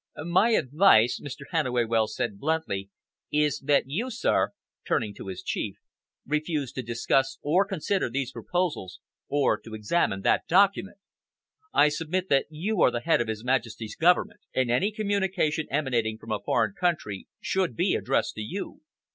"My 0.25 0.49
advice," 0.53 1.21
Mr. 1.23 1.43
Hannaway 1.51 1.83
Wells 1.85 2.15
said 2.15 2.39
bluntly, 2.39 2.89
"is 3.31 3.59
that 3.59 3.83
you, 3.85 4.09
sir," 4.09 4.49
turning 4.83 5.13
to 5.13 5.27
his 5.27 5.43
Chief 5.43 5.75
"refuse 6.25 6.71
to 6.71 6.81
discuss 6.81 7.37
or 7.43 7.65
consider 7.67 8.09
these 8.09 8.31
proposals, 8.31 8.99
or 9.29 9.59
to 9.59 9.75
examine 9.75 10.21
that 10.21 10.47
document. 10.47 10.97
I 11.71 11.89
submit 11.89 12.29
that 12.29 12.47
you 12.49 12.81
are 12.81 12.89
the 12.89 13.01
head 13.01 13.21
of 13.21 13.27
His 13.27 13.43
Majesty's 13.43 13.95
Government, 13.95 14.39
and 14.55 14.71
any 14.71 14.91
communication 14.91 15.67
emanating 15.69 16.17
from 16.17 16.31
a 16.31 16.39
foreign 16.43 16.73
country 16.73 17.27
should 17.39 17.75
be 17.75 17.93
addressed 17.93 18.33
to 18.33 18.41
you. 18.41 18.81